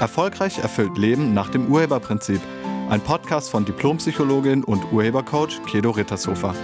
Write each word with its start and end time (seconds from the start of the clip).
Erfolgreich 0.00 0.58
erfüllt 0.58 0.96
Leben 0.96 1.34
nach 1.34 1.50
dem 1.50 1.70
Urheberprinzip. 1.70 2.40
Ein 2.88 3.02
Podcast 3.02 3.50
von 3.50 3.66
Diplompsychologin 3.66 4.64
und 4.64 4.90
Urhebercoach 4.92 5.60
Kedo 5.66 5.90
Rittershofer. 5.90 6.54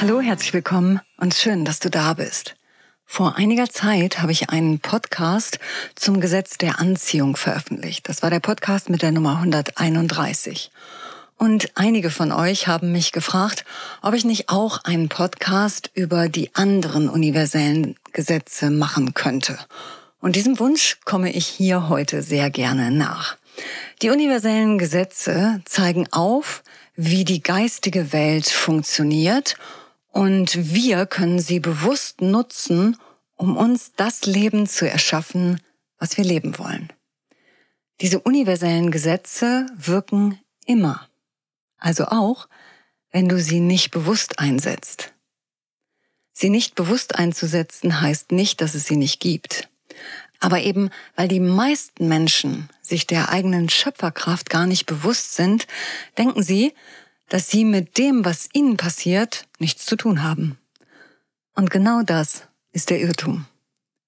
Hallo, 0.00 0.20
herzlich 0.20 0.52
willkommen 0.52 1.00
und 1.16 1.34
schön, 1.34 1.64
dass 1.64 1.78
du 1.78 1.88
da 1.88 2.14
bist. 2.14 2.56
Vor 3.04 3.36
einiger 3.36 3.68
Zeit 3.68 4.20
habe 4.20 4.32
ich 4.32 4.50
einen 4.50 4.80
Podcast 4.80 5.60
zum 5.94 6.20
Gesetz 6.20 6.58
der 6.58 6.80
Anziehung 6.80 7.36
veröffentlicht. 7.36 8.08
Das 8.08 8.22
war 8.22 8.30
der 8.30 8.40
Podcast 8.40 8.90
mit 8.90 9.02
der 9.02 9.12
Nummer 9.12 9.36
131. 9.36 10.72
Und 11.38 11.70
einige 11.74 12.10
von 12.10 12.32
euch 12.32 12.66
haben 12.66 12.92
mich 12.92 13.12
gefragt, 13.12 13.64
ob 14.00 14.14
ich 14.14 14.24
nicht 14.24 14.48
auch 14.48 14.84
einen 14.84 15.08
Podcast 15.08 15.90
über 15.94 16.28
die 16.28 16.54
anderen 16.54 17.08
universellen 17.08 17.96
Gesetze 18.12 18.70
machen 18.70 19.12
könnte. 19.12 19.58
Und 20.20 20.34
diesem 20.34 20.58
Wunsch 20.58 20.98
komme 21.04 21.30
ich 21.30 21.46
hier 21.46 21.88
heute 21.88 22.22
sehr 22.22 22.50
gerne 22.50 22.90
nach. 22.90 23.36
Die 24.02 24.10
universellen 24.10 24.78
Gesetze 24.78 25.60
zeigen 25.66 26.08
auf, 26.10 26.62
wie 26.94 27.24
die 27.24 27.42
geistige 27.42 28.12
Welt 28.12 28.48
funktioniert 28.48 29.56
und 30.10 30.72
wir 30.74 31.04
können 31.04 31.40
sie 31.40 31.60
bewusst 31.60 32.22
nutzen, 32.22 32.96
um 33.34 33.58
uns 33.58 33.92
das 33.94 34.24
Leben 34.24 34.66
zu 34.66 34.88
erschaffen, 34.88 35.60
was 35.98 36.16
wir 36.16 36.24
leben 36.24 36.58
wollen. 36.58 36.90
Diese 38.00 38.20
universellen 38.20 38.90
Gesetze 38.90 39.66
wirken 39.76 40.38
immer. 40.64 41.06
Also 41.78 42.06
auch, 42.06 42.48
wenn 43.10 43.28
du 43.28 43.40
sie 43.40 43.60
nicht 43.60 43.90
bewusst 43.90 44.38
einsetzt. 44.38 45.12
Sie 46.32 46.50
nicht 46.50 46.74
bewusst 46.74 47.14
einzusetzen 47.14 48.00
heißt 48.00 48.32
nicht, 48.32 48.60
dass 48.60 48.74
es 48.74 48.84
sie 48.84 48.96
nicht 48.96 49.20
gibt. 49.20 49.68
Aber 50.38 50.60
eben, 50.60 50.90
weil 51.14 51.28
die 51.28 51.40
meisten 51.40 52.08
Menschen 52.08 52.68
sich 52.82 53.06
der 53.06 53.30
eigenen 53.30 53.70
Schöpferkraft 53.70 54.50
gar 54.50 54.66
nicht 54.66 54.84
bewusst 54.84 55.34
sind, 55.34 55.66
denken 56.18 56.42
sie, 56.42 56.74
dass 57.28 57.48
sie 57.48 57.64
mit 57.64 57.98
dem, 57.98 58.24
was 58.24 58.48
ihnen 58.52 58.76
passiert, 58.76 59.46
nichts 59.58 59.86
zu 59.86 59.96
tun 59.96 60.22
haben. 60.22 60.58
Und 61.54 61.70
genau 61.70 62.02
das 62.02 62.42
ist 62.72 62.90
der 62.90 63.00
Irrtum. 63.00 63.46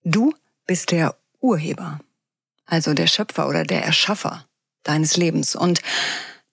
Du 0.05 0.35
bist 0.67 0.91
der 0.91 1.17
Urheber, 1.41 1.99
also 2.67 2.93
der 2.93 3.07
Schöpfer 3.07 3.49
oder 3.49 3.65
der 3.65 3.85
Erschaffer 3.85 4.47
deines 4.83 5.17
Lebens. 5.17 5.57
Und 5.57 5.81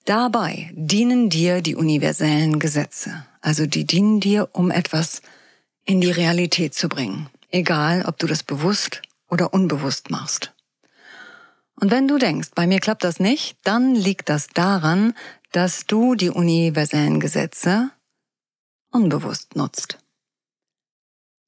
Dabei 0.05 0.71
dienen 0.73 1.29
dir 1.29 1.61
die 1.61 1.75
universellen 1.75 2.59
Gesetze. 2.59 3.25
Also 3.41 3.65
die 3.65 3.85
dienen 3.85 4.19
dir, 4.19 4.49
um 4.53 4.69
etwas 4.69 5.23
in 5.83 5.99
die 5.99 6.11
Realität 6.11 6.75
zu 6.75 6.89
bringen. 6.89 7.27
Egal, 7.49 8.05
ob 8.05 8.19
du 8.19 8.27
das 8.27 8.43
bewusst 8.43 9.01
oder 9.29 9.53
unbewusst 9.53 10.11
machst. 10.11 10.53
Und 11.79 11.91
wenn 11.91 12.07
du 12.07 12.19
denkst, 12.19 12.49
bei 12.53 12.67
mir 12.67 12.79
klappt 12.79 13.03
das 13.03 13.19
nicht, 13.19 13.57
dann 13.63 13.95
liegt 13.95 14.29
das 14.29 14.47
daran, 14.47 15.13
dass 15.51 15.85
du 15.87 16.15
die 16.15 16.29
universellen 16.29 17.19
Gesetze 17.19 17.89
unbewusst 18.91 19.55
nutzt. 19.55 19.97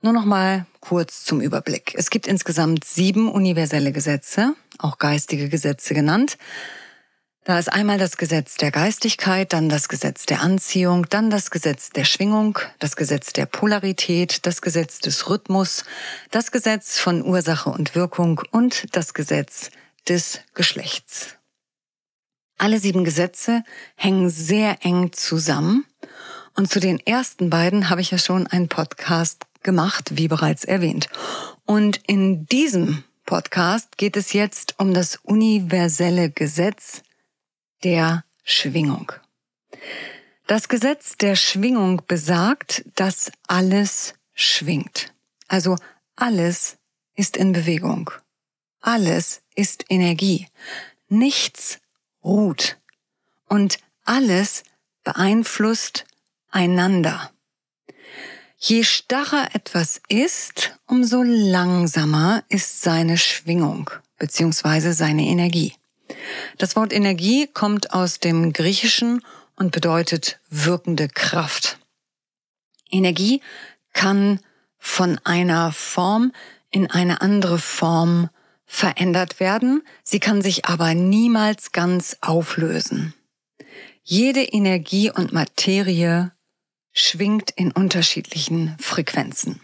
Nur 0.01 0.13
noch 0.13 0.25
mal 0.25 0.65
kurz 0.79 1.23
zum 1.23 1.41
Überblick. 1.41 1.93
Es 1.95 2.09
gibt 2.09 2.27
insgesamt 2.27 2.85
sieben 2.85 3.31
universelle 3.31 3.91
Gesetze, 3.91 4.55
auch 4.79 4.97
geistige 4.97 5.49
Gesetze 5.49 5.93
genannt. 5.93 6.37
Da 7.47 7.57
ist 7.57 7.71
einmal 7.71 7.97
das 7.97 8.17
Gesetz 8.17 8.55
der 8.55 8.71
Geistigkeit, 8.71 9.53
dann 9.53 9.69
das 9.69 9.87
Gesetz 9.87 10.25
der 10.25 10.41
Anziehung, 10.41 11.07
dann 11.09 11.29
das 11.29 11.49
Gesetz 11.49 11.91
der 11.91 12.03
Schwingung, 12.03 12.59
das 12.79 12.97
Gesetz 12.97 13.31
der 13.31 13.45
Polarität, 13.45 14.45
das 14.45 14.61
Gesetz 14.61 14.99
des 14.99 15.29
Rhythmus, 15.29 15.85
das 16.29 16.51
Gesetz 16.51 16.99
von 16.99 17.23
Ursache 17.23 17.69
und 17.69 17.95
Wirkung 17.95 18.41
und 18.51 18.93
das 18.97 19.13
Gesetz 19.13 19.71
des 20.09 20.41
Geschlechts. 20.55 21.37
Alle 22.57 22.81
sieben 22.81 23.05
Gesetze 23.05 23.63
hängen 23.95 24.29
sehr 24.29 24.83
eng 24.83 25.13
zusammen 25.13 25.85
und 26.53 26.69
zu 26.69 26.81
den 26.81 26.99
ersten 26.99 27.49
beiden 27.49 27.89
habe 27.89 28.01
ich 28.01 28.11
ja 28.11 28.17
schon 28.17 28.47
einen 28.47 28.67
Podcast 28.67 29.45
gemacht, 29.63 30.17
wie 30.17 30.27
bereits 30.27 30.65
erwähnt. 30.65 31.07
Und 31.65 32.01
in 32.07 32.45
diesem 32.47 33.05
Podcast 33.25 33.97
geht 33.97 34.17
es 34.17 34.33
jetzt 34.33 34.75
um 34.79 34.93
das 34.93 35.15
universelle 35.23 36.29
Gesetz 36.29 37.03
der 37.83 38.23
Schwingung. 38.43 39.11
Das 40.47 40.69
Gesetz 40.69 41.17
der 41.17 41.35
Schwingung 41.35 42.01
besagt, 42.07 42.85
dass 42.95 43.31
alles 43.47 44.13
schwingt. 44.33 45.13
Also 45.47 45.75
alles 46.15 46.77
ist 47.15 47.35
in 47.35 47.51
Bewegung. 47.51 48.11
Alles 48.79 49.41
ist 49.55 49.85
Energie. 49.89 50.47
Nichts 51.09 51.79
ruht. 52.23 52.77
Und 53.47 53.79
alles 54.05 54.63
beeinflusst 55.03 56.05
einander. 56.49 57.31
Je 58.57 58.83
starrer 58.83 59.53
etwas 59.53 60.01
ist, 60.07 60.77
umso 60.87 61.21
langsamer 61.23 62.43
ist 62.49 62.81
seine 62.81 63.17
Schwingung 63.17 63.89
bzw. 64.17 64.91
seine 64.93 65.25
Energie. 65.27 65.73
Das 66.57 66.75
Wort 66.75 66.93
Energie 66.93 67.47
kommt 67.47 67.93
aus 67.93 68.19
dem 68.19 68.53
Griechischen 68.53 69.23
und 69.55 69.71
bedeutet 69.71 70.39
wirkende 70.49 71.07
Kraft. 71.07 71.79
Energie 72.89 73.41
kann 73.93 74.39
von 74.77 75.19
einer 75.23 75.71
Form 75.71 76.31
in 76.69 76.89
eine 76.89 77.21
andere 77.21 77.59
Form 77.59 78.29
verändert 78.65 79.39
werden, 79.39 79.81
sie 80.03 80.19
kann 80.19 80.41
sich 80.41 80.65
aber 80.65 80.93
niemals 80.93 81.71
ganz 81.71 82.17
auflösen. 82.21 83.13
Jede 84.03 84.43
Energie 84.43 85.09
und 85.09 85.33
Materie 85.33 86.31
schwingt 86.93 87.51
in 87.51 87.71
unterschiedlichen 87.71 88.75
Frequenzen. 88.79 89.61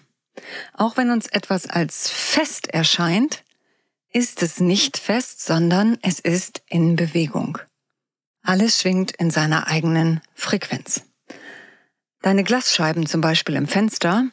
Auch 0.73 0.97
wenn 0.97 1.11
uns 1.11 1.27
etwas 1.27 1.67
als 1.67 2.09
fest 2.09 2.67
erscheint, 2.67 3.43
ist 4.13 4.43
es 4.43 4.59
nicht 4.59 4.97
fest, 4.97 5.43
sondern 5.43 5.97
es 6.01 6.19
ist 6.19 6.61
in 6.69 6.95
Bewegung. 6.95 7.57
Alles 8.43 8.81
schwingt 8.81 9.11
in 9.11 9.31
seiner 9.31 9.67
eigenen 9.67 10.21
Frequenz. 10.35 11.03
Deine 12.21 12.43
Glasscheiben 12.43 13.05
zum 13.05 13.21
Beispiel 13.21 13.55
im 13.55 13.67
Fenster, 13.67 14.27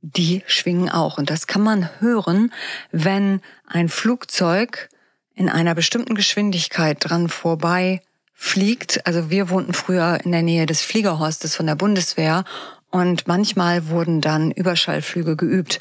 die 0.00 0.42
schwingen 0.46 0.88
auch. 0.88 1.18
Und 1.18 1.30
das 1.30 1.46
kann 1.46 1.62
man 1.62 1.88
hören, 2.00 2.52
wenn 2.90 3.40
ein 3.66 3.88
Flugzeug 3.88 4.88
in 5.34 5.48
einer 5.48 5.74
bestimmten 5.74 6.14
Geschwindigkeit 6.14 6.96
dran 7.00 7.28
vorbei 7.28 8.02
fliegt. 8.32 9.06
Also 9.06 9.30
wir 9.30 9.50
wohnten 9.50 9.74
früher 9.74 10.18
in 10.24 10.32
der 10.32 10.42
Nähe 10.42 10.66
des 10.66 10.82
Fliegerhorstes 10.82 11.54
von 11.54 11.66
der 11.66 11.74
Bundeswehr 11.74 12.44
und 12.90 13.26
manchmal 13.26 13.88
wurden 13.88 14.20
dann 14.20 14.50
Überschallflüge 14.50 15.36
geübt. 15.36 15.80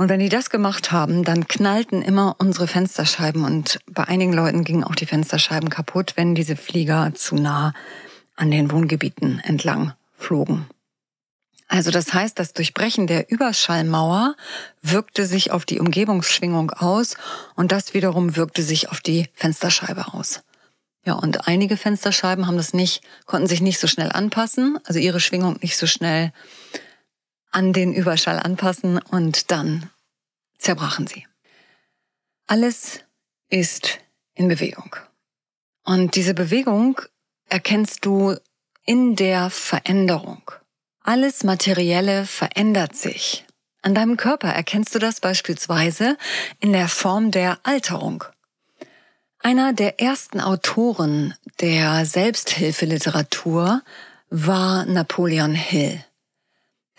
Und 0.00 0.08
wenn 0.08 0.20
die 0.20 0.30
das 0.30 0.48
gemacht 0.48 0.92
haben, 0.92 1.24
dann 1.24 1.46
knallten 1.46 2.00
immer 2.00 2.36
unsere 2.38 2.66
Fensterscheiben 2.66 3.44
und 3.44 3.80
bei 3.84 4.04
einigen 4.04 4.32
Leuten 4.32 4.64
gingen 4.64 4.82
auch 4.82 4.94
die 4.94 5.04
Fensterscheiben 5.04 5.68
kaputt, 5.68 6.14
wenn 6.16 6.34
diese 6.34 6.56
Flieger 6.56 7.12
zu 7.14 7.34
nah 7.34 7.74
an 8.34 8.50
den 8.50 8.70
Wohngebieten 8.70 9.40
entlang 9.40 9.92
flogen. 10.16 10.66
Also 11.68 11.90
das 11.90 12.14
heißt, 12.14 12.38
das 12.38 12.54
Durchbrechen 12.54 13.08
der 13.08 13.30
Überschallmauer 13.30 14.36
wirkte 14.80 15.26
sich 15.26 15.50
auf 15.50 15.66
die 15.66 15.80
Umgebungsschwingung 15.80 16.70
aus 16.70 17.18
und 17.54 17.70
das 17.70 17.92
wiederum 17.92 18.36
wirkte 18.36 18.62
sich 18.62 18.88
auf 18.88 19.02
die 19.02 19.28
Fensterscheibe 19.34 20.14
aus. 20.14 20.40
Ja, 21.04 21.12
und 21.12 21.46
einige 21.46 21.76
Fensterscheiben 21.76 22.46
haben 22.46 22.56
das 22.56 22.72
nicht, 22.72 23.02
konnten 23.26 23.48
sich 23.48 23.60
nicht 23.60 23.78
so 23.78 23.86
schnell 23.86 24.10
anpassen, 24.10 24.78
also 24.84 24.98
ihre 24.98 25.20
Schwingung 25.20 25.58
nicht 25.60 25.76
so 25.76 25.86
schnell 25.86 26.32
an 27.50 27.72
den 27.72 27.92
Überschall 27.92 28.38
anpassen 28.38 28.98
und 28.98 29.50
dann 29.50 29.90
zerbrachen 30.58 31.06
sie. 31.06 31.26
Alles 32.46 33.00
ist 33.48 33.98
in 34.34 34.48
Bewegung. 34.48 34.96
Und 35.84 36.14
diese 36.14 36.34
Bewegung 36.34 37.00
erkennst 37.48 38.04
du 38.04 38.36
in 38.84 39.16
der 39.16 39.50
Veränderung. 39.50 40.50
Alles 41.02 41.44
Materielle 41.44 42.26
verändert 42.26 42.94
sich. 42.96 43.44
An 43.82 43.94
deinem 43.94 44.16
Körper 44.16 44.48
erkennst 44.48 44.94
du 44.94 44.98
das 44.98 45.20
beispielsweise 45.20 46.18
in 46.60 46.72
der 46.72 46.88
Form 46.88 47.30
der 47.30 47.58
Alterung. 47.62 48.24
Einer 49.38 49.72
der 49.72 50.00
ersten 50.00 50.40
Autoren 50.40 51.34
der 51.60 52.04
Selbsthilfeliteratur 52.04 53.82
war 54.28 54.84
Napoleon 54.84 55.54
Hill. 55.54 56.04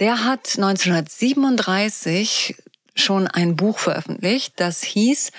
Der 0.02 0.26
hat 0.26 0.56
1937 0.58 2.56
schon 2.96 3.28
ein 3.28 3.56
Buch 3.56 3.78
veröffentlicht, 3.78 4.54
das 4.56 4.82
hieß 4.82 5.32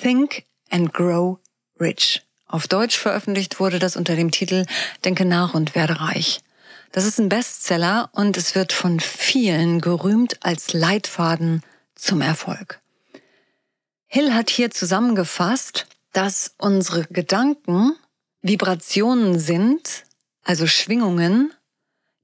Think 0.00 0.44
and 0.70 0.94
Grow 0.94 1.38
Rich. 1.80 2.22
Auf 2.46 2.68
Deutsch 2.68 2.96
veröffentlicht 2.96 3.58
wurde 3.58 3.80
das 3.80 3.96
unter 3.96 4.14
dem 4.14 4.30
Titel 4.30 4.66
Denke 5.04 5.24
nach 5.24 5.54
und 5.54 5.74
werde 5.74 5.98
reich. 5.98 6.42
Das 6.92 7.06
ist 7.06 7.18
ein 7.18 7.28
Bestseller 7.28 8.08
und 8.12 8.36
es 8.36 8.54
wird 8.54 8.72
von 8.72 9.00
vielen 9.00 9.80
gerühmt 9.80 10.44
als 10.44 10.72
Leitfaden 10.72 11.64
zum 11.96 12.20
Erfolg. 12.20 12.80
Hill 14.06 14.32
hat 14.32 14.48
hier 14.48 14.70
zusammengefasst, 14.70 15.88
dass 16.12 16.54
unsere 16.56 17.02
Gedanken 17.06 17.96
Vibrationen 18.42 19.40
sind, 19.40 20.04
also 20.44 20.68
Schwingungen, 20.68 21.52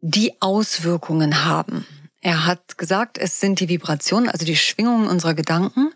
die 0.01 0.41
Auswirkungen 0.41 1.45
haben. 1.45 1.87
Er 2.21 2.47
hat 2.47 2.79
gesagt, 2.79 3.19
es 3.19 3.41
sind 3.41 3.61
die 3.61 3.69
Vibrationen, 3.69 4.29
also 4.29 4.45
die 4.45 4.57
Schwingungen 4.57 5.09
unserer 5.09 5.35
Gedanken, 5.35 5.93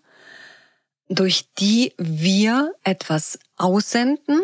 durch 1.09 1.47
die 1.59 1.93
wir 1.99 2.73
etwas 2.83 3.39
aussenden 3.57 4.41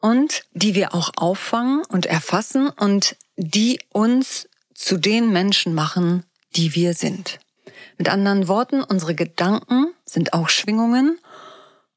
und 0.00 0.44
die 0.52 0.74
wir 0.74 0.94
auch 0.94 1.10
auffangen 1.16 1.82
und 1.88 2.06
erfassen 2.06 2.68
und 2.68 3.16
die 3.36 3.80
uns 3.90 4.48
zu 4.74 4.96
den 4.96 5.32
Menschen 5.32 5.74
machen, 5.74 6.24
die 6.56 6.74
wir 6.74 6.94
sind. 6.94 7.40
Mit 7.98 8.08
anderen 8.08 8.48
Worten, 8.48 8.82
unsere 8.82 9.14
Gedanken 9.14 9.92
sind 10.04 10.32
auch 10.32 10.48
Schwingungen 10.48 11.18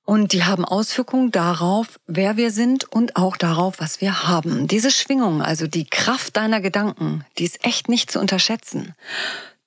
und 0.05 0.33
die 0.33 0.43
haben 0.43 0.65
Auswirkungen 0.65 1.31
darauf, 1.31 1.99
wer 2.07 2.37
wir 2.37 2.51
sind 2.51 2.85
und 2.85 3.15
auch 3.15 3.37
darauf, 3.37 3.79
was 3.79 4.01
wir 4.01 4.27
haben. 4.27 4.67
Diese 4.67 4.91
Schwingung, 4.91 5.41
also 5.41 5.67
die 5.67 5.85
Kraft 5.85 6.37
deiner 6.37 6.61
Gedanken, 6.61 7.25
die 7.37 7.45
ist 7.45 7.63
echt 7.63 7.87
nicht 7.87 8.11
zu 8.11 8.19
unterschätzen. 8.19 8.95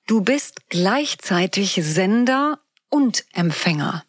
Du 0.07 0.21
bist 0.21 0.69
gleichzeitig 0.69 1.79
Sender 1.81 2.59
und 2.89 3.25
Empfänger. 3.33 4.03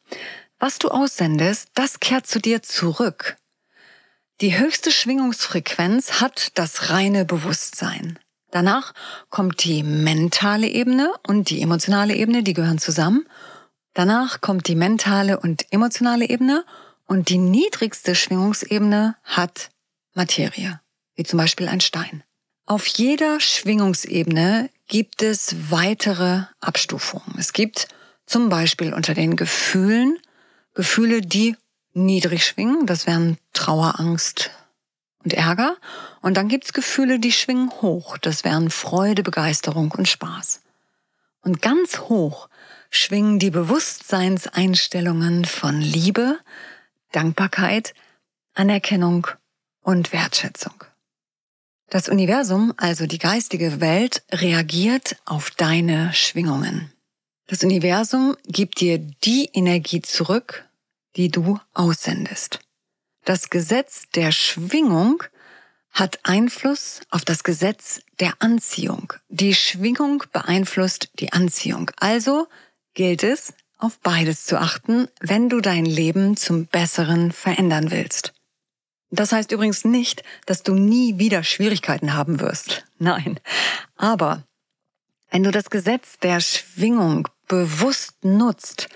Was 0.58 0.78
du 0.78 0.88
aussendest, 0.88 1.68
das 1.74 2.00
kehrt 2.00 2.26
zu 2.26 2.40
dir 2.40 2.62
zurück. 2.62 3.36
Die 4.40 4.58
höchste 4.58 4.90
Schwingungsfrequenz 4.90 6.20
hat 6.20 6.50
das 6.54 6.90
reine 6.90 7.24
Bewusstsein. 7.24 8.18
Danach 8.50 8.92
kommt 9.30 9.64
die 9.64 9.82
mentale 9.82 10.68
Ebene 10.68 11.12
und 11.26 11.50
die 11.50 11.62
emotionale 11.62 12.14
Ebene, 12.14 12.42
die 12.42 12.52
gehören 12.52 12.78
zusammen. 12.78 13.26
Danach 13.96 14.42
kommt 14.42 14.68
die 14.68 14.74
mentale 14.74 15.40
und 15.40 15.72
emotionale 15.72 16.28
Ebene 16.28 16.66
und 17.06 17.30
die 17.30 17.38
niedrigste 17.38 18.14
Schwingungsebene 18.14 19.16
hat 19.24 19.70
Materie, 20.12 20.82
wie 21.14 21.24
zum 21.24 21.38
Beispiel 21.38 21.66
ein 21.66 21.80
Stein. 21.80 22.22
Auf 22.66 22.86
jeder 22.86 23.40
Schwingungsebene 23.40 24.68
gibt 24.86 25.22
es 25.22 25.70
weitere 25.70 26.42
Abstufungen. 26.60 27.38
Es 27.38 27.54
gibt 27.54 27.88
zum 28.26 28.50
Beispiel 28.50 28.92
unter 28.92 29.14
den 29.14 29.34
Gefühlen 29.34 30.18
Gefühle, 30.74 31.22
die 31.22 31.56
niedrig 31.94 32.44
schwingen. 32.44 32.84
Das 32.84 33.06
wären 33.06 33.38
Trauer, 33.54 33.98
Angst 33.98 34.50
und 35.24 35.32
Ärger. 35.32 35.74
Und 36.20 36.36
dann 36.36 36.48
gibt's 36.48 36.74
Gefühle, 36.74 37.18
die 37.18 37.32
schwingen 37.32 37.70
hoch. 37.80 38.18
Das 38.18 38.44
wären 38.44 38.68
Freude, 38.68 39.22
Begeisterung 39.22 39.90
und 39.92 40.06
Spaß. 40.06 40.60
Und 41.40 41.62
ganz 41.62 41.98
hoch 42.00 42.50
schwingen 42.96 43.38
die 43.38 43.50
Bewusstseinseinstellungen 43.50 45.44
von 45.44 45.80
Liebe, 45.80 46.38
Dankbarkeit, 47.12 47.94
Anerkennung 48.54 49.26
und 49.82 50.12
Wertschätzung. 50.12 50.84
Das 51.88 52.08
Universum, 52.08 52.74
also 52.76 53.06
die 53.06 53.18
geistige 53.18 53.80
Welt, 53.80 54.24
reagiert 54.32 55.16
auf 55.24 55.50
deine 55.50 56.12
Schwingungen. 56.12 56.92
Das 57.46 57.62
Universum 57.62 58.36
gibt 58.46 58.80
dir 58.80 58.98
die 58.98 59.48
Energie 59.52 60.02
zurück, 60.02 60.64
die 61.14 61.30
du 61.30 61.60
aussendest. 61.74 62.58
Das 63.24 63.50
Gesetz 63.50 64.08
der 64.14 64.32
Schwingung 64.32 65.22
hat 65.92 66.18
Einfluss 66.24 67.00
auf 67.10 67.24
das 67.24 67.44
Gesetz 67.44 68.00
der 68.20 68.34
Anziehung. 68.40 69.12
Die 69.28 69.54
Schwingung 69.54 70.24
beeinflusst 70.32 71.10
die 71.20 71.32
Anziehung. 71.32 71.90
Also 71.98 72.48
gilt 72.96 73.22
es, 73.22 73.54
auf 73.78 74.00
beides 74.00 74.44
zu 74.44 74.58
achten, 74.58 75.06
wenn 75.20 75.48
du 75.48 75.60
dein 75.60 75.84
Leben 75.84 76.36
zum 76.36 76.66
Besseren 76.66 77.30
verändern 77.30 77.92
willst. 77.92 78.32
Das 79.10 79.30
heißt 79.30 79.52
übrigens 79.52 79.84
nicht, 79.84 80.24
dass 80.46 80.64
du 80.64 80.74
nie 80.74 81.18
wieder 81.18 81.44
Schwierigkeiten 81.44 82.14
haben 82.14 82.40
wirst. 82.40 82.84
Nein. 82.98 83.38
Aber 83.96 84.42
wenn 85.30 85.44
du 85.44 85.52
das 85.52 85.70
Gesetz 85.70 86.18
der 86.18 86.40
Schwingung 86.40 87.28
bewusst 87.46 88.24
nutzt, 88.24 88.88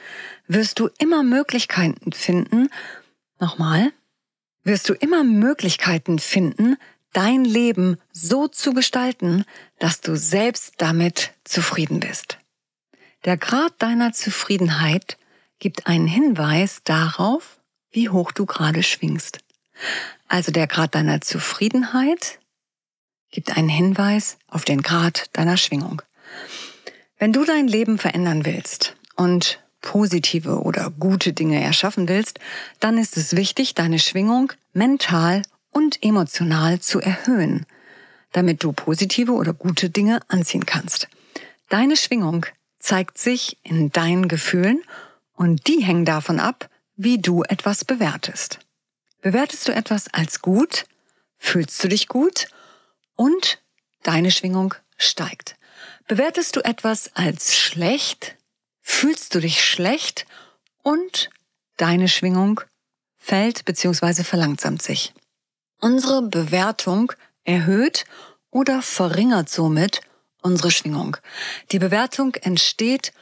wirst 0.48 0.80
du 0.80 0.88
immer 0.98 1.22
Möglichkeiten 1.22 2.12
finden, 2.12 2.68
nochmal, 3.38 3.92
wirst 4.64 4.88
du 4.88 4.94
immer 4.94 5.22
Möglichkeiten 5.22 6.18
finden, 6.18 6.76
dein 7.12 7.44
Leben 7.44 7.98
so 8.12 8.48
zu 8.48 8.72
gestalten, 8.72 9.44
dass 9.78 10.00
du 10.00 10.16
selbst 10.16 10.74
damit 10.78 11.32
zufrieden 11.44 12.00
bist. 12.00 12.39
Der 13.26 13.36
Grad 13.36 13.74
deiner 13.78 14.12
Zufriedenheit 14.12 15.18
gibt 15.58 15.86
einen 15.86 16.06
Hinweis 16.06 16.80
darauf, 16.84 17.58
wie 17.90 18.08
hoch 18.08 18.32
du 18.32 18.46
gerade 18.46 18.82
schwingst. 18.82 19.40
Also 20.26 20.52
der 20.52 20.66
Grad 20.66 20.94
deiner 20.94 21.20
Zufriedenheit 21.20 22.38
gibt 23.30 23.56
einen 23.56 23.68
Hinweis 23.68 24.38
auf 24.48 24.64
den 24.64 24.80
Grad 24.80 25.28
deiner 25.34 25.58
Schwingung. 25.58 26.00
Wenn 27.18 27.34
du 27.34 27.44
dein 27.44 27.68
Leben 27.68 27.98
verändern 27.98 28.46
willst 28.46 28.96
und 29.16 29.60
positive 29.82 30.62
oder 30.62 30.90
gute 30.90 31.34
Dinge 31.34 31.62
erschaffen 31.62 32.08
willst, 32.08 32.40
dann 32.80 32.96
ist 32.96 33.18
es 33.18 33.36
wichtig, 33.36 33.74
deine 33.74 33.98
Schwingung 33.98 34.52
mental 34.72 35.42
und 35.70 36.02
emotional 36.02 36.80
zu 36.80 37.00
erhöhen, 37.00 37.66
damit 38.32 38.64
du 38.64 38.72
positive 38.72 39.32
oder 39.32 39.52
gute 39.52 39.90
Dinge 39.90 40.20
anziehen 40.28 40.64
kannst. 40.64 41.08
Deine 41.68 41.96
Schwingung 41.96 42.46
zeigt 42.80 43.18
sich 43.18 43.58
in 43.62 43.92
deinen 43.92 44.26
Gefühlen 44.26 44.82
und 45.34 45.68
die 45.68 45.84
hängen 45.84 46.04
davon 46.04 46.40
ab, 46.40 46.68
wie 46.96 47.18
du 47.18 47.42
etwas 47.44 47.84
bewertest. 47.84 48.58
Bewertest 49.22 49.68
du 49.68 49.72
etwas 49.72 50.12
als 50.12 50.42
gut, 50.42 50.86
fühlst 51.38 51.82
du 51.84 51.88
dich 51.88 52.08
gut 52.08 52.48
und 53.14 53.58
deine 54.02 54.30
Schwingung 54.30 54.74
steigt. 54.96 55.56
Bewertest 56.08 56.56
du 56.56 56.60
etwas 56.60 57.14
als 57.14 57.56
schlecht, 57.56 58.36
fühlst 58.80 59.34
du 59.34 59.40
dich 59.40 59.64
schlecht 59.64 60.26
und 60.82 61.30
deine 61.76 62.08
Schwingung 62.08 62.60
fällt 63.16 63.64
bzw. 63.64 64.24
verlangsamt 64.24 64.82
sich. 64.82 65.12
Unsere 65.80 66.22
Bewertung 66.22 67.12
erhöht 67.44 68.04
oder 68.50 68.82
verringert 68.82 69.48
somit 69.48 70.00
unsere 70.42 70.70
Schwingung. 70.70 71.16
Die 71.72 71.78
Bewertung 71.78 72.34
entsteht 72.34 73.12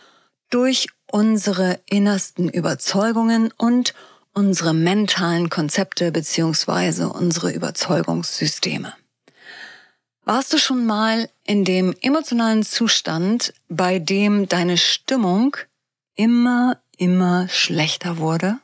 durch 0.50 0.88
unsere 1.10 1.80
innersten 1.86 2.48
Überzeugungen 2.48 3.52
und 3.56 3.94
unsere 4.34 4.74
mentalen 4.74 5.50
Konzepte 5.50 6.12
beziehungsweise 6.12 7.08
unsere 7.08 7.50
Überzeugungssysteme. 7.50 8.94
Warst 10.24 10.52
du 10.52 10.58
schon 10.58 10.84
mal 10.84 11.28
in 11.44 11.64
dem 11.64 11.94
emotionalen 12.02 12.62
Zustand, 12.62 13.54
bei 13.68 13.98
dem 13.98 14.46
deine 14.46 14.76
Stimmung 14.76 15.56
immer, 16.14 16.80
immer 16.98 17.48
schlechter 17.48 18.18
wurde? 18.18 18.58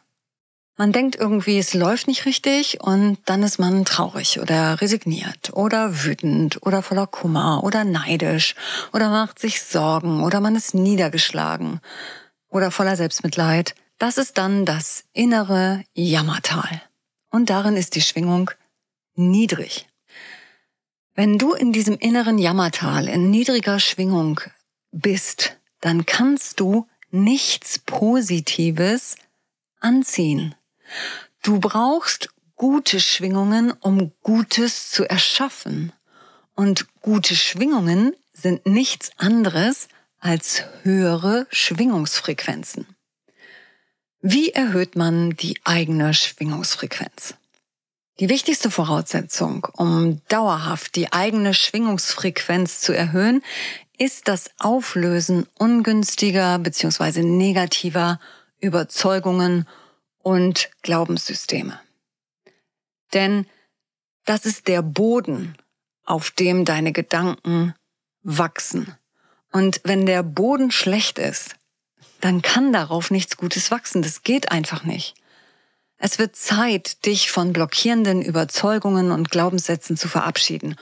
Man 0.76 0.90
denkt 0.90 1.14
irgendwie, 1.14 1.56
es 1.58 1.72
läuft 1.72 2.08
nicht 2.08 2.26
richtig 2.26 2.80
und 2.80 3.18
dann 3.26 3.44
ist 3.44 3.58
man 3.58 3.84
traurig 3.84 4.40
oder 4.40 4.80
resigniert 4.80 5.52
oder 5.52 6.04
wütend 6.04 6.66
oder 6.66 6.82
voller 6.82 7.06
Kummer 7.06 7.62
oder 7.62 7.84
neidisch 7.84 8.56
oder 8.92 9.08
macht 9.08 9.38
sich 9.38 9.62
Sorgen 9.62 10.24
oder 10.24 10.40
man 10.40 10.56
ist 10.56 10.74
niedergeschlagen 10.74 11.80
oder 12.48 12.72
voller 12.72 12.96
Selbstmitleid. 12.96 13.76
Das 13.98 14.18
ist 14.18 14.36
dann 14.36 14.64
das 14.64 15.04
innere 15.12 15.84
Jammertal. 15.94 16.82
Und 17.30 17.50
darin 17.50 17.76
ist 17.76 17.94
die 17.94 18.02
Schwingung 18.02 18.50
niedrig. 19.14 19.88
Wenn 21.14 21.38
du 21.38 21.52
in 21.52 21.72
diesem 21.72 21.96
inneren 21.98 22.38
Jammertal 22.38 23.06
in 23.06 23.30
niedriger 23.30 23.78
Schwingung 23.78 24.40
bist, 24.90 25.56
dann 25.80 26.04
kannst 26.04 26.58
du 26.58 26.88
nichts 27.12 27.78
Positives 27.78 29.14
anziehen. 29.78 30.56
Du 31.42 31.60
brauchst 31.60 32.28
gute 32.56 33.00
Schwingungen, 33.00 33.72
um 33.72 34.12
Gutes 34.22 34.90
zu 34.90 35.04
erschaffen. 35.04 35.92
Und 36.54 36.86
gute 37.00 37.36
Schwingungen 37.36 38.14
sind 38.32 38.66
nichts 38.66 39.10
anderes 39.16 39.88
als 40.20 40.64
höhere 40.82 41.46
Schwingungsfrequenzen. 41.50 42.86
Wie 44.20 44.50
erhöht 44.50 44.96
man 44.96 45.36
die 45.36 45.60
eigene 45.64 46.14
Schwingungsfrequenz? 46.14 47.34
Die 48.20 48.28
wichtigste 48.28 48.70
Voraussetzung, 48.70 49.66
um 49.76 50.22
dauerhaft 50.28 50.94
die 50.94 51.12
eigene 51.12 51.52
Schwingungsfrequenz 51.52 52.80
zu 52.80 52.92
erhöhen, 52.92 53.42
ist 53.98 54.28
das 54.28 54.50
Auflösen 54.58 55.46
ungünstiger 55.58 56.58
bzw. 56.58 57.22
negativer 57.22 58.20
Überzeugungen 58.60 59.68
und 60.24 60.70
Glaubenssysteme. 60.82 61.78
Denn 63.12 63.46
das 64.24 64.46
ist 64.46 64.66
der 64.66 64.82
Boden, 64.82 65.56
auf 66.04 66.30
dem 66.32 66.64
deine 66.64 66.92
Gedanken 66.92 67.74
wachsen. 68.22 68.96
Und 69.52 69.80
wenn 69.84 70.06
der 70.06 70.22
Boden 70.22 70.72
schlecht 70.72 71.18
ist, 71.18 71.54
dann 72.20 72.42
kann 72.42 72.72
darauf 72.72 73.10
nichts 73.10 73.36
Gutes 73.36 73.70
wachsen. 73.70 74.02
Das 74.02 74.22
geht 74.22 74.50
einfach 74.50 74.82
nicht. 74.82 75.14
Es 75.98 76.18
wird 76.18 76.36
Zeit, 76.36 77.06
dich 77.06 77.30
von 77.30 77.52
blockierenden 77.52 78.22
Überzeugungen 78.22 79.12
und 79.12 79.30
Glaubenssätzen 79.30 79.96
zu 79.96 80.08
verabschieden. 80.08 80.76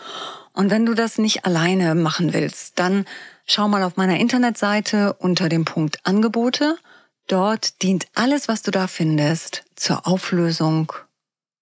Und 0.53 0.71
wenn 0.71 0.87
du 0.87 0.95
das 0.95 1.19
nicht 1.19 1.45
alleine 1.45 1.95
machen 1.95 2.33
willst, 2.33 2.79
dann 2.79 3.05
schau 3.47 3.69
mal 3.69 3.83
auf 3.83 3.97
meiner 3.97 4.19
Internetseite 4.19 5.15
unter 5.15 5.49
dem 5.49 5.65
Punkt 5.65 5.99
Angebote. 6.05 6.77
Dort 7.27 7.83
dient 7.83 8.07
alles, 8.15 8.49
was 8.49 8.63
du 8.63 8.71
da 8.71 8.87
findest, 8.87 9.65
zur 9.77 10.07
Auflösung 10.07 10.93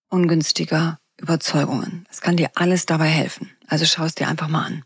ungünstiger 0.08 0.98
Überzeugungen. 1.18 2.06
Es 2.10 2.20
kann 2.20 2.36
dir 2.36 2.50
alles 2.54 2.86
dabei 2.86 3.08
helfen. 3.08 3.50
Also 3.68 3.84
schau 3.84 4.04
es 4.04 4.14
dir 4.14 4.28
einfach 4.28 4.48
mal 4.48 4.64
an. 4.64 4.84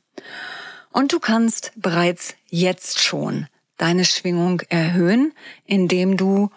Und 0.90 1.12
du 1.12 1.20
kannst 1.20 1.72
bereits 1.76 2.34
jetzt 2.50 3.00
schon 3.00 3.46
deine 3.76 4.04
Schwingung 4.04 4.60
erhöhen, 4.68 5.32
indem 5.64 6.16
du 6.16 6.50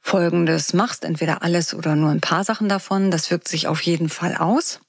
Folgendes 0.00 0.72
machst, 0.72 1.04
entweder 1.04 1.42
alles 1.42 1.74
oder 1.74 1.94
nur 1.94 2.10
ein 2.10 2.20
paar 2.20 2.44
Sachen 2.44 2.68
davon. 2.68 3.10
Das 3.10 3.30
wirkt 3.30 3.48
sich 3.48 3.66
auf 3.68 3.82
jeden 3.82 4.08
Fall 4.08 4.36
aus. 4.36 4.80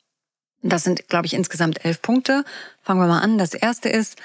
Das 0.61 0.83
sind, 0.83 1.07
glaube 1.09 1.25
ich, 1.25 1.33
insgesamt 1.33 1.83
elf 1.85 2.01
Punkte. 2.01 2.45
Fangen 2.81 2.99
wir 2.99 3.07
mal 3.07 3.19
an. 3.19 3.37
Das 3.37 3.53
erste 3.53 3.89
ist, 3.89 4.17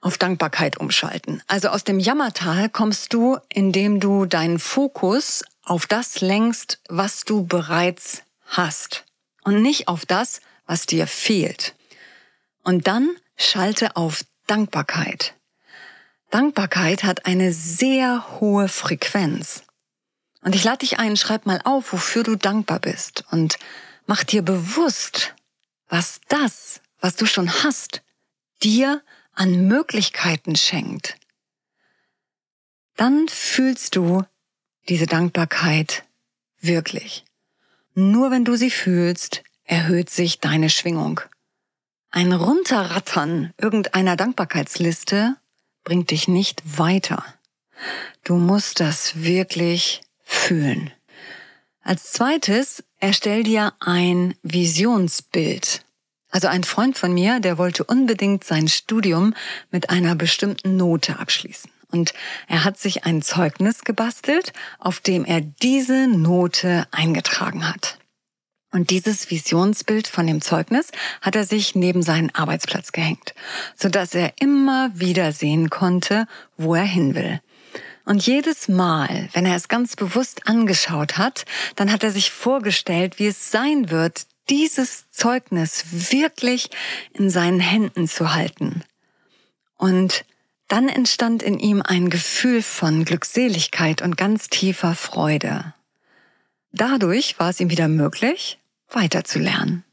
auf 0.00 0.18
Dankbarkeit 0.18 0.76
umschalten. 0.76 1.42
Also 1.46 1.68
aus 1.68 1.84
dem 1.84 1.98
Jammertal 1.98 2.68
kommst 2.68 3.12
du, 3.12 3.38
indem 3.48 4.00
du 4.00 4.26
deinen 4.26 4.58
Fokus 4.58 5.44
auf 5.62 5.86
das 5.86 6.20
lenkst, 6.20 6.80
was 6.88 7.24
du 7.24 7.44
bereits 7.44 8.22
hast 8.46 9.04
und 9.42 9.62
nicht 9.62 9.88
auf 9.88 10.06
das, 10.06 10.40
was 10.66 10.86
dir 10.86 11.06
fehlt. 11.06 11.74
Und 12.62 12.86
dann 12.86 13.10
schalte 13.36 13.96
auf 13.96 14.24
Dankbarkeit. 14.46 15.34
Dankbarkeit 16.30 17.04
hat 17.04 17.26
eine 17.26 17.52
sehr 17.52 18.40
hohe 18.40 18.68
Frequenz. 18.68 19.62
Und 20.42 20.54
ich 20.54 20.64
lade 20.64 20.78
dich 20.78 20.98
ein, 20.98 21.16
schreib 21.16 21.46
mal 21.46 21.60
auf, 21.64 21.92
wofür 21.92 22.22
du 22.22 22.36
dankbar 22.36 22.80
bist 22.80 23.24
und 23.30 23.58
mach 24.06 24.22
dir 24.22 24.42
bewusst, 24.42 25.34
was 25.88 26.20
das, 26.28 26.80
was 27.00 27.16
du 27.16 27.26
schon 27.26 27.62
hast, 27.62 28.02
dir 28.62 29.02
an 29.36 29.68
Möglichkeiten 29.68 30.56
schenkt. 30.56 31.16
Dann 32.96 33.28
fühlst 33.28 33.94
du 33.94 34.24
diese 34.88 35.06
Dankbarkeit 35.06 36.04
wirklich. 36.60 37.24
Nur 37.94 38.30
wenn 38.30 38.44
du 38.44 38.56
sie 38.56 38.70
fühlst, 38.70 39.42
erhöht 39.64 40.10
sich 40.10 40.40
deine 40.40 40.70
Schwingung. 40.70 41.20
Ein 42.10 42.32
Runterrattern 42.32 43.52
irgendeiner 43.58 44.16
Dankbarkeitsliste 44.16 45.36
bringt 45.84 46.10
dich 46.10 46.28
nicht 46.28 46.62
weiter. 46.78 47.24
Du 48.24 48.36
musst 48.36 48.80
das 48.80 49.22
wirklich 49.22 50.00
fühlen. 50.24 50.92
Als 51.82 52.12
zweites 52.12 52.82
erstell 52.98 53.44
dir 53.44 53.74
ein 53.80 54.34
Visionsbild. 54.42 55.85
Also 56.36 56.48
ein 56.48 56.64
Freund 56.64 56.98
von 56.98 57.14
mir, 57.14 57.40
der 57.40 57.56
wollte 57.56 57.82
unbedingt 57.82 58.44
sein 58.44 58.68
Studium 58.68 59.32
mit 59.70 59.88
einer 59.88 60.14
bestimmten 60.16 60.76
Note 60.76 61.18
abschließen. 61.18 61.70
Und 61.90 62.12
er 62.46 62.62
hat 62.62 62.76
sich 62.76 63.06
ein 63.06 63.22
Zeugnis 63.22 63.84
gebastelt, 63.84 64.52
auf 64.78 65.00
dem 65.00 65.24
er 65.24 65.40
diese 65.40 66.06
Note 66.08 66.86
eingetragen 66.90 67.66
hat. 67.66 67.98
Und 68.70 68.90
dieses 68.90 69.30
Visionsbild 69.30 70.08
von 70.08 70.26
dem 70.26 70.42
Zeugnis 70.42 70.90
hat 71.22 71.36
er 71.36 71.44
sich 71.44 71.74
neben 71.74 72.02
seinen 72.02 72.34
Arbeitsplatz 72.34 72.92
gehängt, 72.92 73.34
sodass 73.74 74.14
er 74.14 74.34
immer 74.38 74.90
wieder 74.92 75.32
sehen 75.32 75.70
konnte, 75.70 76.26
wo 76.58 76.74
er 76.74 76.84
hin 76.84 77.14
will. 77.14 77.40
Und 78.04 78.26
jedes 78.26 78.68
Mal, 78.68 79.30
wenn 79.32 79.46
er 79.46 79.56
es 79.56 79.68
ganz 79.68 79.96
bewusst 79.96 80.46
angeschaut 80.46 81.16
hat, 81.16 81.46
dann 81.76 81.90
hat 81.90 82.04
er 82.04 82.10
sich 82.10 82.30
vorgestellt, 82.30 83.18
wie 83.18 83.28
es 83.28 83.50
sein 83.50 83.88
wird, 83.88 84.26
dieses 84.48 85.10
Zeugnis 85.10 86.10
wirklich 86.12 86.70
in 87.12 87.30
seinen 87.30 87.60
Händen 87.60 88.08
zu 88.08 88.34
halten. 88.34 88.82
Und 89.76 90.24
dann 90.68 90.88
entstand 90.88 91.42
in 91.42 91.58
ihm 91.58 91.82
ein 91.82 92.10
Gefühl 92.10 92.62
von 92.62 93.04
Glückseligkeit 93.04 94.02
und 94.02 94.16
ganz 94.16 94.48
tiefer 94.48 94.94
Freude. 94.94 95.74
Dadurch 96.72 97.38
war 97.38 97.50
es 97.50 97.60
ihm 97.60 97.70
wieder 97.70 97.88
möglich, 97.88 98.58
weiterzulernen 98.88 99.84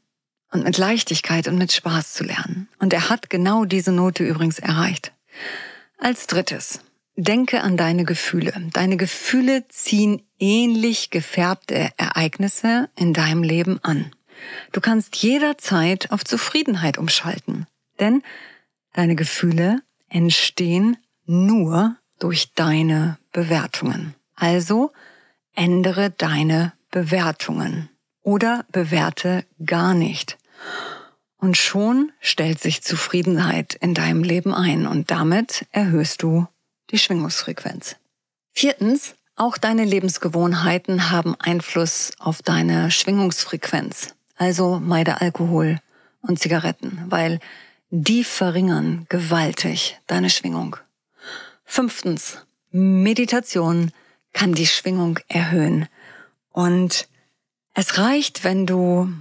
und 0.50 0.64
mit 0.64 0.78
Leichtigkeit 0.78 1.48
und 1.48 1.58
mit 1.58 1.72
Spaß 1.72 2.12
zu 2.12 2.24
lernen. 2.24 2.68
Und 2.78 2.92
er 2.92 3.08
hat 3.08 3.30
genau 3.30 3.64
diese 3.64 3.92
Note 3.92 4.24
übrigens 4.24 4.58
erreicht. 4.58 5.12
Als 5.98 6.26
drittes, 6.26 6.80
Denke 7.16 7.62
an 7.62 7.76
deine 7.76 8.04
Gefühle. 8.04 8.52
Deine 8.72 8.96
Gefühle 8.96 9.68
ziehen 9.68 10.22
ähnlich 10.40 11.10
gefärbte 11.10 11.90
Ereignisse 11.96 12.88
in 12.96 13.14
deinem 13.14 13.44
Leben 13.44 13.78
an. 13.84 14.10
Du 14.72 14.80
kannst 14.80 15.16
jederzeit 15.16 16.10
auf 16.10 16.24
Zufriedenheit 16.24 16.98
umschalten, 16.98 17.66
denn 18.00 18.22
deine 18.92 19.14
Gefühle 19.14 19.82
entstehen 20.08 20.96
nur 21.26 21.96
durch 22.18 22.54
deine 22.54 23.18
Bewertungen. 23.32 24.14
Also 24.34 24.92
ändere 25.54 26.10
deine 26.10 26.72
Bewertungen 26.90 27.88
oder 28.22 28.64
bewerte 28.72 29.44
gar 29.64 29.94
nicht. 29.94 30.38
Und 31.36 31.56
schon 31.56 32.12
stellt 32.20 32.60
sich 32.60 32.82
Zufriedenheit 32.82 33.74
in 33.74 33.94
deinem 33.94 34.22
Leben 34.22 34.54
ein 34.54 34.86
und 34.86 35.10
damit 35.10 35.66
erhöhst 35.72 36.22
du 36.22 36.46
die 36.90 36.98
Schwingungsfrequenz. 36.98 37.96
Viertens, 38.52 39.14
auch 39.36 39.58
deine 39.58 39.84
Lebensgewohnheiten 39.84 41.10
haben 41.10 41.34
Einfluss 41.38 42.12
auf 42.18 42.40
deine 42.40 42.90
Schwingungsfrequenz. 42.90 44.14
Also 44.36 44.80
meide 44.80 45.20
Alkohol 45.20 45.80
und 46.20 46.38
Zigaretten, 46.38 47.02
weil 47.08 47.40
die 47.90 48.24
verringern 48.24 49.06
gewaltig 49.08 50.00
deine 50.06 50.30
Schwingung. 50.30 50.76
Fünftens, 51.64 52.38
Meditation 52.70 53.92
kann 54.32 54.52
die 54.52 54.66
Schwingung 54.66 55.20
erhöhen. 55.28 55.86
Und 56.50 57.08
es 57.72 57.98
reicht, 57.98 58.44
wenn 58.44 58.66
du 58.66 59.12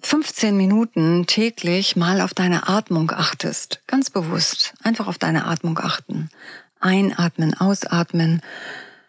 15 0.00 0.56
Minuten 0.56 1.26
täglich 1.26 1.96
mal 1.96 2.20
auf 2.20 2.34
deine 2.34 2.68
Atmung 2.68 3.10
achtest. 3.10 3.80
Ganz 3.86 4.10
bewusst. 4.10 4.74
Einfach 4.82 5.08
auf 5.08 5.18
deine 5.18 5.46
Atmung 5.46 5.78
achten. 5.78 6.28
Einatmen, 6.80 7.54
ausatmen, 7.54 8.42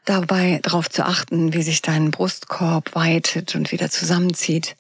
dabei 0.06 0.60
darauf 0.64 0.90
zu 0.90 1.06
achten, 1.06 1.54
wie 1.54 1.62
sich 1.62 1.82
dein 1.82 2.12
Brustkorb 2.12 2.96
weitet 2.96 3.56
und 3.56 3.72
wieder 3.72 3.90
zusammenzieht. 3.90 4.76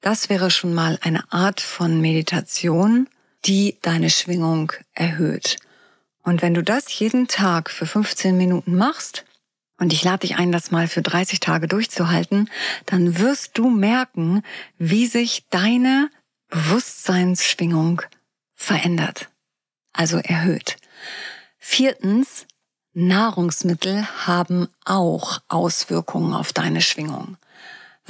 Das 0.00 0.28
wäre 0.28 0.50
schon 0.50 0.74
mal 0.74 0.98
eine 1.02 1.30
Art 1.32 1.60
von 1.60 2.00
Meditation, 2.00 3.08
die 3.44 3.78
deine 3.82 4.10
Schwingung 4.10 4.72
erhöht. 4.94 5.56
Und 6.22 6.42
wenn 6.42 6.54
du 6.54 6.62
das 6.62 6.96
jeden 6.98 7.26
Tag 7.26 7.70
für 7.70 7.86
15 7.86 8.36
Minuten 8.36 8.76
machst, 8.76 9.24
und 9.80 9.92
ich 9.92 10.02
lade 10.02 10.26
dich 10.26 10.36
ein, 10.36 10.52
das 10.52 10.70
mal 10.70 10.88
für 10.88 11.02
30 11.02 11.40
Tage 11.40 11.68
durchzuhalten, 11.68 12.50
dann 12.86 13.18
wirst 13.18 13.56
du 13.56 13.70
merken, 13.70 14.42
wie 14.76 15.06
sich 15.06 15.46
deine 15.50 16.10
Bewusstseinsschwingung 16.48 18.02
verändert, 18.54 19.28
also 19.92 20.18
erhöht. 20.18 20.76
Viertens, 21.58 22.46
Nahrungsmittel 22.92 24.06
haben 24.26 24.68
auch 24.84 25.38
Auswirkungen 25.48 26.34
auf 26.34 26.52
deine 26.52 26.80
Schwingung. 26.80 27.36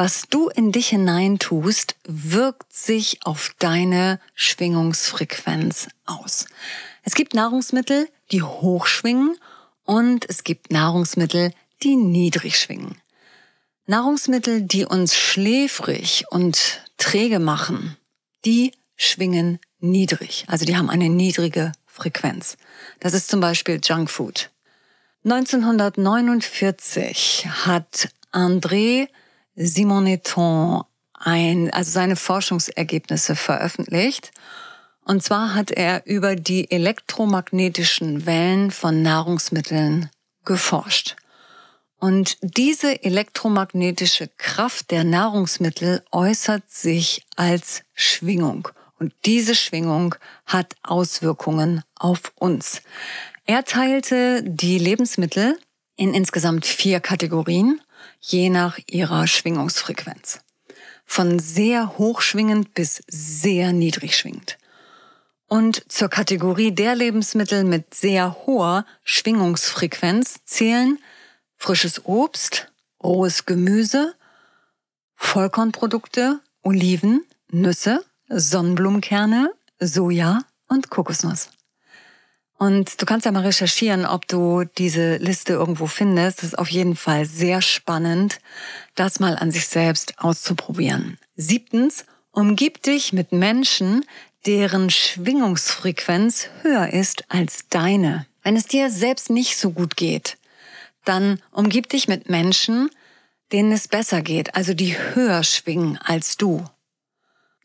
Was 0.00 0.28
du 0.30 0.48
in 0.48 0.70
dich 0.70 0.90
hineintust, 0.90 1.96
wirkt 2.04 2.72
sich 2.72 3.18
auf 3.24 3.52
deine 3.58 4.20
Schwingungsfrequenz 4.36 5.88
aus. 6.06 6.46
Es 7.02 7.16
gibt 7.16 7.34
Nahrungsmittel, 7.34 8.08
die 8.30 8.44
hoch 8.44 8.86
schwingen 8.86 9.36
und 9.82 10.24
es 10.30 10.44
gibt 10.44 10.70
Nahrungsmittel, 10.70 11.52
die 11.82 11.96
niedrig 11.96 12.60
schwingen. 12.60 12.94
Nahrungsmittel, 13.86 14.62
die 14.62 14.84
uns 14.84 15.16
schläfrig 15.16 16.26
und 16.30 16.80
träge 16.96 17.40
machen, 17.40 17.96
die 18.44 18.70
schwingen 18.94 19.58
niedrig. 19.80 20.44
Also 20.46 20.64
die 20.64 20.76
haben 20.76 20.90
eine 20.90 21.08
niedrige 21.08 21.72
Frequenz. 21.86 22.56
Das 23.00 23.14
ist 23.14 23.26
zum 23.26 23.40
Beispiel 23.40 23.80
Junkfood. 23.82 24.50
1949 25.24 27.48
hat 27.66 28.10
André 28.32 29.08
Simoneton 29.58 30.84
ein, 31.14 31.70
also 31.72 31.90
seine 31.90 32.16
Forschungsergebnisse 32.16 33.34
veröffentlicht. 33.34 34.30
Und 35.04 35.22
zwar 35.22 35.54
hat 35.54 35.70
er 35.70 36.06
über 36.06 36.36
die 36.36 36.70
elektromagnetischen 36.70 38.26
Wellen 38.26 38.70
von 38.70 39.02
Nahrungsmitteln 39.02 40.10
geforscht. 40.44 41.16
Und 41.98 42.36
diese 42.42 43.02
elektromagnetische 43.02 44.28
Kraft 44.36 44.92
der 44.92 45.02
Nahrungsmittel 45.02 46.04
äußert 46.12 46.70
sich 46.70 47.26
als 47.34 47.82
Schwingung. 47.94 48.68
Und 49.00 49.12
diese 49.24 49.54
Schwingung 49.56 50.14
hat 50.46 50.76
Auswirkungen 50.82 51.82
auf 51.96 52.32
uns. 52.36 52.82
Er 53.46 53.64
teilte 53.64 54.42
die 54.44 54.78
Lebensmittel 54.78 55.58
in 55.96 56.14
insgesamt 56.14 56.66
vier 56.66 57.00
Kategorien, 57.00 57.80
je 58.20 58.50
nach 58.50 58.78
ihrer 58.86 59.26
Schwingungsfrequenz. 59.26 60.40
Von 61.04 61.38
sehr 61.38 61.98
hochschwingend 61.98 62.74
bis 62.74 63.02
sehr 63.08 63.72
niedrig 63.72 64.16
schwingend. 64.16 64.58
Und 65.46 65.90
zur 65.90 66.08
Kategorie 66.08 66.72
der 66.72 66.94
Lebensmittel 66.94 67.64
mit 67.64 67.94
sehr 67.94 68.46
hoher 68.46 68.84
Schwingungsfrequenz 69.04 70.44
zählen 70.44 70.98
frisches 71.56 72.04
Obst, 72.04 72.70
rohes 73.02 73.46
Gemüse, 73.46 74.14
Vollkornprodukte, 75.14 76.40
Oliven, 76.62 77.24
Nüsse, 77.50 78.04
Sonnenblumenkerne, 78.28 79.50
Soja 79.80 80.42
und 80.68 80.90
Kokosnuss. 80.90 81.50
Und 82.58 83.00
du 83.00 83.06
kannst 83.06 83.24
ja 83.24 83.30
mal 83.30 83.44
recherchieren, 83.44 84.04
ob 84.04 84.26
du 84.26 84.64
diese 84.64 85.16
Liste 85.18 85.52
irgendwo 85.52 85.86
findest. 85.86 86.38
Das 86.38 86.48
ist 86.48 86.58
auf 86.58 86.68
jeden 86.68 86.96
Fall 86.96 87.24
sehr 87.24 87.62
spannend, 87.62 88.40
das 88.96 89.20
mal 89.20 89.36
an 89.36 89.52
sich 89.52 89.68
selbst 89.68 90.18
auszuprobieren. 90.18 91.18
Siebtens, 91.36 92.04
umgib 92.32 92.82
dich 92.82 93.12
mit 93.12 93.30
Menschen, 93.30 94.04
deren 94.44 94.90
Schwingungsfrequenz 94.90 96.48
höher 96.62 96.92
ist 96.92 97.24
als 97.28 97.68
deine. 97.70 98.26
Wenn 98.42 98.56
es 98.56 98.66
dir 98.66 98.90
selbst 98.90 99.30
nicht 99.30 99.56
so 99.56 99.70
gut 99.70 99.96
geht, 99.96 100.36
dann 101.04 101.40
umgib 101.52 101.88
dich 101.88 102.08
mit 102.08 102.28
Menschen, 102.28 102.90
denen 103.52 103.70
es 103.70 103.86
besser 103.86 104.20
geht, 104.20 104.56
also 104.56 104.74
die 104.74 104.98
höher 104.98 105.44
schwingen 105.44 105.96
als 105.98 106.36
du. 106.36 106.64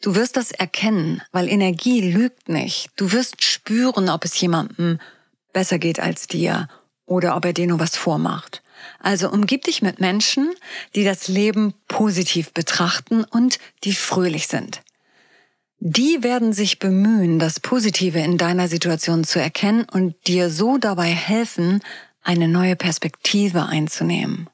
Du 0.03 0.15
wirst 0.15 0.36
das 0.36 0.51
erkennen, 0.51 1.22
weil 1.31 1.48
Energie 1.48 2.12
lügt 2.12 2.50
nicht. 2.50 2.89
Du 2.98 3.13
wirst 3.13 3.41
spüren, 3.41 4.10
ob 4.10 4.25
es 4.25 4.39
jemandem 4.39 5.00
besser 5.53 5.79
geht 5.79 6.01
als 6.01 6.27
dir 6.27 6.67
oder 7.05 7.38
ob 7.38 7.45
er 7.45 7.53
dir 7.53 7.67
nur 7.67 7.79
was 7.79 7.95
vormacht. 7.95 8.62
Also 9.00 9.29
umgib 9.29 9.63
dich 9.63 9.81
mit 9.81 10.01
Menschen, 10.01 10.53
die 10.93 11.05
das 11.05 11.29
Leben 11.29 11.74
positiv 11.88 12.51
betrachten 12.51 13.24
und 13.24 13.60
die 13.86 13.93
fröhlich 13.93 14.48
sind. 14.48 14.81
Die 15.79 16.22
werden 16.22 16.51
sich 16.51 16.79
bemühen, 16.79 17.39
das 17.39 17.62
Positive 17.62 18.19
in 18.19 18.38
deiner 18.38 18.67
Situation 18.67 19.24
zu 19.24 19.39
erkennen 19.39 19.86
und 19.89 20.15
dir 20.27 20.50
so 20.50 20.77
dabei 20.77 21.13
helfen, 21.13 21.81
eine 22.22 22.50
neue 22.50 22.75
Perspektive 22.75 23.67
einzunehmen. 23.67 24.50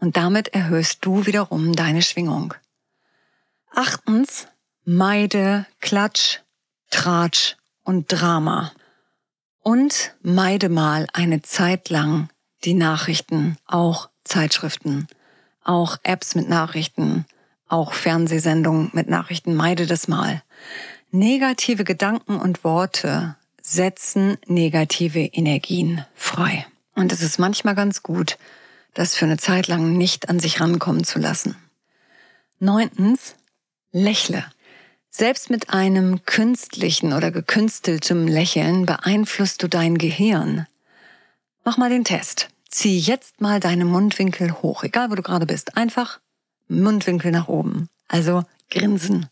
Und 0.00 0.16
damit 0.16 0.48
erhöhst 0.48 0.98
du 1.02 1.26
wiederum 1.26 1.76
deine 1.76 2.02
Schwingung. 2.02 2.54
Achtens, 3.70 4.48
Meide 4.86 5.64
Klatsch, 5.80 6.40
Tratsch 6.90 7.56
und 7.84 8.08
Drama. 8.08 8.72
Und 9.62 10.14
meide 10.20 10.68
mal 10.68 11.06
eine 11.14 11.40
Zeit 11.40 11.88
lang 11.88 12.28
die 12.64 12.74
Nachrichten, 12.74 13.56
auch 13.66 14.10
Zeitschriften, 14.24 15.08
auch 15.62 15.96
Apps 16.02 16.34
mit 16.34 16.50
Nachrichten, 16.50 17.24
auch 17.66 17.94
Fernsehsendungen 17.94 18.90
mit 18.92 19.08
Nachrichten. 19.08 19.54
Meide 19.54 19.86
das 19.86 20.06
mal. 20.06 20.42
Negative 21.10 21.84
Gedanken 21.84 22.38
und 22.38 22.62
Worte 22.62 23.36
setzen 23.62 24.36
negative 24.46 25.20
Energien 25.20 26.04
frei. 26.14 26.66
Und 26.94 27.10
es 27.10 27.22
ist 27.22 27.38
manchmal 27.38 27.74
ganz 27.74 28.02
gut, 28.02 28.36
das 28.92 29.16
für 29.16 29.24
eine 29.24 29.38
Zeit 29.38 29.66
lang 29.66 29.96
nicht 29.96 30.28
an 30.28 30.40
sich 30.40 30.60
rankommen 30.60 31.04
zu 31.04 31.18
lassen. 31.18 31.56
Neuntens, 32.58 33.34
lächle. 33.92 34.44
Selbst 35.16 35.48
mit 35.48 35.70
einem 35.70 36.24
künstlichen 36.24 37.12
oder 37.12 37.30
gekünsteltem 37.30 38.26
Lächeln 38.26 38.84
beeinflusst 38.84 39.62
du 39.62 39.68
dein 39.68 39.96
Gehirn. 39.96 40.66
Mach 41.62 41.76
mal 41.76 41.88
den 41.88 42.02
Test. 42.02 42.48
Zieh 42.68 42.98
jetzt 42.98 43.40
mal 43.40 43.60
deine 43.60 43.84
Mundwinkel 43.84 44.50
hoch, 44.60 44.82
egal 44.82 45.12
wo 45.12 45.14
du 45.14 45.22
gerade 45.22 45.46
bist. 45.46 45.76
Einfach 45.76 46.18
Mundwinkel 46.66 47.30
nach 47.30 47.46
oben. 47.46 47.88
Also 48.08 48.42
grinsen. 48.72 49.28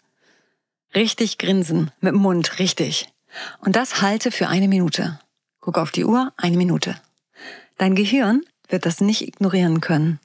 Richtig 0.95 1.39
grinsen. 1.39 1.91
Mit 2.01 2.13
dem 2.13 2.21
Mund, 2.21 2.61
richtig. 2.61 3.09
Und 3.59 3.75
das 3.75 4.01
halte 4.01 4.31
für 4.31 4.47
eine 4.47 4.69
Minute. 4.69 5.19
Guck 5.59 5.79
auf 5.79 5.91
die 5.91 6.05
Uhr, 6.05 6.33
eine 6.37 6.57
Minute. 6.57 6.95
Dein 7.77 7.97
Gehirn 7.97 8.43
wird 8.69 8.87
das 8.87 9.01
nicht 9.01 9.27
ignorieren 9.27 9.81
können. 9.81 10.21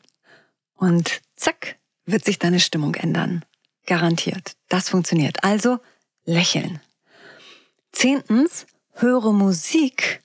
Und 0.76 1.20
zack, 1.36 1.78
wird 2.06 2.24
sich 2.24 2.38
deine 2.38 2.60
Stimmung 2.60 2.94
ändern. 2.94 3.44
Garantiert. 3.88 4.56
Das 4.70 4.90
funktioniert. 4.90 5.44
Also 5.44 5.80
lächeln. 6.26 6.80
Zehntens, 7.92 8.68
höre 8.94 9.34
Musik 9.34 10.22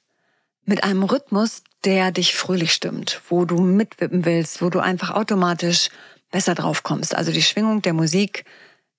mit 0.64 0.85
einem 0.85 1.05
Rhythmus, 1.05 1.62
der 1.85 2.12
dich 2.12 2.35
fröhlich 2.35 2.72
stimmt, 2.72 3.22
wo 3.29 3.44
du 3.44 3.59
mitwippen 3.61 4.25
willst, 4.25 4.61
wo 4.61 4.68
du 4.68 4.81
einfach 4.81 5.11
automatisch 5.11 5.88
besser 6.31 6.55
drauf 6.55 6.83
kommst. 6.83 7.14
Also 7.14 7.33
die 7.33 7.42
Schwingung 7.42 7.83
der 7.83 7.92
Musik 7.92 8.44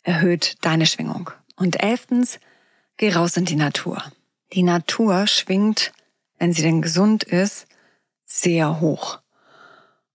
erhöht 0.02 0.56
deine 0.62 0.86
Schwingung. 0.86 1.30
Und 1.56 1.82
elftens, 1.82 2.40
geh 2.98 3.14
raus 3.14 3.38
in 3.38 3.46
die 3.46 3.56
Natur. 3.56 4.04
Die 4.54 4.64
Natur 4.64 5.28
schwingt, 5.28 5.92
wenn 6.40 6.54
sie 6.54 6.62
denn 6.62 6.82
gesund 6.82 7.24
ist, 7.24 7.68
sehr 8.26 8.80
hoch. 8.80 9.20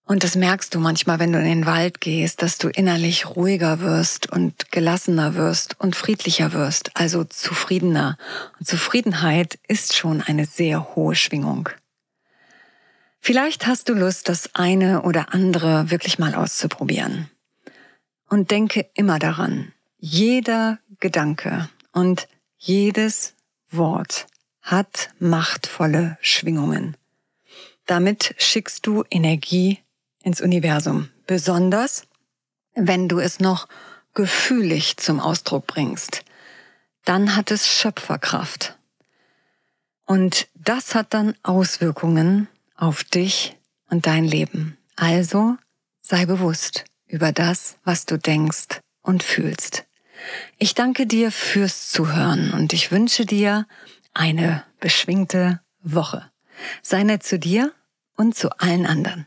Und 0.08 0.24
das 0.24 0.36
merkst 0.36 0.74
du 0.74 0.80
manchmal, 0.80 1.18
wenn 1.18 1.34
du 1.34 1.38
in 1.38 1.44
den 1.44 1.66
Wald 1.66 2.00
gehst, 2.00 2.40
dass 2.40 2.56
du 2.56 2.68
innerlich 2.68 3.26
ruhiger 3.26 3.80
wirst 3.80 4.32
und 4.32 4.72
gelassener 4.72 5.34
wirst 5.34 5.78
und 5.78 5.96
friedlicher 5.96 6.54
wirst, 6.54 6.92
also 6.94 7.24
zufriedener. 7.24 8.16
Und 8.58 8.66
Zufriedenheit 8.66 9.58
ist 9.68 9.94
schon 9.94 10.22
eine 10.22 10.46
sehr 10.46 10.94
hohe 10.94 11.14
Schwingung. 11.14 11.68
Vielleicht 13.20 13.66
hast 13.66 13.90
du 13.90 13.92
Lust, 13.92 14.30
das 14.30 14.54
eine 14.54 15.02
oder 15.02 15.34
andere 15.34 15.90
wirklich 15.90 16.18
mal 16.18 16.34
auszuprobieren. 16.34 17.28
Und 18.30 18.50
denke 18.50 18.86
immer 18.94 19.18
daran, 19.18 19.74
jeder 19.98 20.78
Gedanke 21.00 21.68
und 21.92 22.28
jedes 22.56 23.34
Wort 23.70 24.26
hat 24.62 25.10
machtvolle 25.18 26.16
Schwingungen. 26.22 26.96
Damit 27.84 28.34
schickst 28.38 28.86
du 28.86 29.04
Energie 29.10 29.80
ins 30.28 30.42
Universum. 30.42 31.08
Besonders, 31.26 32.02
wenn 32.74 33.08
du 33.08 33.18
es 33.18 33.40
noch 33.40 33.66
gefühlig 34.14 34.98
zum 34.98 35.20
Ausdruck 35.20 35.66
bringst. 35.66 36.22
Dann 37.04 37.34
hat 37.34 37.50
es 37.50 37.66
Schöpferkraft. 37.66 38.76
Und 40.04 40.48
das 40.54 40.94
hat 40.94 41.14
dann 41.14 41.34
Auswirkungen 41.42 42.48
auf 42.74 43.04
dich 43.04 43.56
und 43.88 44.06
dein 44.06 44.24
Leben. 44.24 44.76
Also 44.96 45.56
sei 46.02 46.26
bewusst 46.26 46.84
über 47.06 47.32
das, 47.32 47.78
was 47.84 48.04
du 48.04 48.18
denkst 48.18 48.80
und 49.00 49.22
fühlst. 49.22 49.86
Ich 50.58 50.74
danke 50.74 51.06
dir 51.06 51.32
fürs 51.32 51.88
Zuhören 51.90 52.52
und 52.52 52.72
ich 52.74 52.92
wünsche 52.92 53.24
dir 53.24 53.66
eine 54.12 54.64
beschwingte 54.80 55.60
Woche. 55.80 56.30
Sei 56.82 57.02
nett 57.02 57.22
zu 57.22 57.38
dir 57.38 57.72
und 58.16 58.34
zu 58.34 58.50
allen 58.58 58.84
anderen. 58.84 59.26